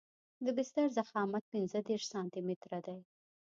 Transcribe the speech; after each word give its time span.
د 0.45 0.47
بستر 0.57 0.87
ضخامت 0.97 1.43
پنځه 1.53 1.77
دېرش 1.87 2.05
سانتي 2.13 2.41
متره 2.47 2.79
دی 2.85 2.97